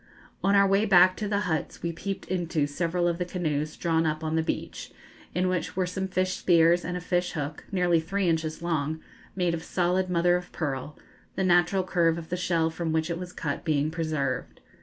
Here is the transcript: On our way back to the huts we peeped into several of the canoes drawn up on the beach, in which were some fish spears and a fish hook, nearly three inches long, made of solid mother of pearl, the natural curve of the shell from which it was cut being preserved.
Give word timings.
On 0.43 0.55
our 0.55 0.65
way 0.65 0.85
back 0.87 1.15
to 1.17 1.27
the 1.27 1.41
huts 1.41 1.83
we 1.83 1.91
peeped 1.91 2.25
into 2.25 2.65
several 2.65 3.07
of 3.07 3.19
the 3.19 3.23
canoes 3.23 3.77
drawn 3.77 4.07
up 4.07 4.23
on 4.23 4.35
the 4.35 4.41
beach, 4.41 4.91
in 5.35 5.47
which 5.47 5.75
were 5.75 5.85
some 5.85 6.07
fish 6.07 6.37
spears 6.37 6.83
and 6.83 6.97
a 6.97 6.99
fish 6.99 7.33
hook, 7.33 7.65
nearly 7.71 7.99
three 7.99 8.27
inches 8.27 8.63
long, 8.63 8.99
made 9.35 9.53
of 9.53 9.61
solid 9.63 10.09
mother 10.09 10.35
of 10.37 10.51
pearl, 10.51 10.97
the 11.35 11.43
natural 11.43 11.83
curve 11.83 12.17
of 12.17 12.29
the 12.29 12.35
shell 12.35 12.71
from 12.71 12.91
which 12.91 13.11
it 13.11 13.19
was 13.19 13.31
cut 13.31 13.63
being 13.63 13.91
preserved. 13.91 14.59